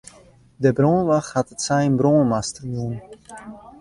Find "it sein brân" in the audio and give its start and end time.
1.53-2.29